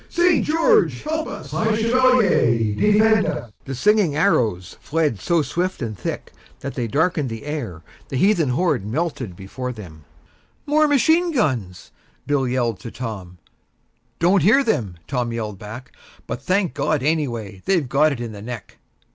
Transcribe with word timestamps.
St. 0.09 0.43
George 0.43 1.03
help 1.03 1.27
us!" 1.27 1.51
"High 1.51 1.79
Chevalier, 1.79 2.73
defend 2.73 3.27
us!" 3.27 3.51
The 3.65 3.75
singing 3.75 4.15
arrows 4.15 4.75
fled 4.81 5.19
so 5.19 5.43
swift 5.43 5.79
and 5.79 5.95
thick 5.95 6.33
that 6.61 6.73
they 6.73 6.87
darkened 6.87 7.29
the 7.29 7.45
air, 7.45 7.83
the 8.09 8.17
heathen 8.17 8.49
horde 8.49 8.83
melted 8.83 9.29
from 9.29 9.35
before 9.35 9.71
them. 9.71 10.05
"More 10.65 10.87
machine 10.87 11.31
guns!" 11.31 11.91
Bill 12.25 12.47
yelled 12.47 12.79
to 12.79 12.89
Tom. 12.89 13.37
"Don't 14.17 14.41
hear 14.41 14.63
them," 14.63 14.95
Tom 15.07 15.31
yelled 15.31 15.59
back. 15.59 15.95
"But, 16.25 16.41
thank 16.41 16.73
God, 16.73 17.03
anyway; 17.03 17.61
they've 17.65 17.87
got 17.87 18.11
it 18.11 18.19
in 18.19 18.31
the 18.31 18.41
neck." 18.41 18.77